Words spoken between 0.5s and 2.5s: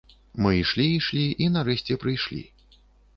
ішлі, ішлі і нарэшце прыйшлі.